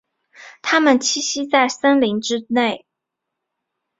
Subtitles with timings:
[0.63, 2.87] 它们栖息在森林之内。